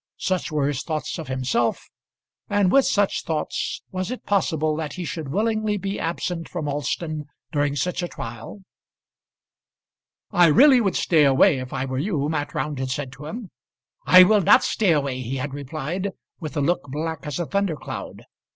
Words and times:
Such 0.17 0.51
were 0.51 0.67
his 0.67 0.81
thoughts 0.81 1.19
of 1.19 1.27
himself; 1.27 1.91
and 2.49 2.71
with 2.71 2.85
such 2.85 3.21
thoughts 3.23 3.83
was 3.91 4.09
it 4.09 4.25
possible 4.25 4.75
that 4.77 4.93
he 4.93 5.05
should 5.05 5.27
willingly 5.27 5.77
be 5.77 5.99
absent 5.99 6.49
from 6.49 6.67
Alston 6.67 7.25
during 7.51 7.75
such 7.75 8.01
a 8.01 8.07
trial? 8.07 8.63
"I 10.31 10.47
really 10.47 10.81
would 10.81 10.95
stay 10.95 11.23
away 11.23 11.59
if 11.59 11.71
I 11.71 11.85
were 11.85 11.99
you," 11.99 12.27
Mat 12.29 12.55
Round 12.55 12.79
had 12.79 12.89
said 12.89 13.11
to 13.11 13.27
him. 13.27 13.51
"I 14.03 14.23
will 14.23 14.41
not 14.41 14.63
stay 14.63 14.91
away," 14.91 15.21
he 15.21 15.35
had 15.35 15.53
replied, 15.53 16.09
with 16.39 16.57
a 16.57 16.61
look 16.61 16.81
black 16.87 17.27
as 17.27 17.37
a 17.39 17.45
thundercloud. 17.45 18.23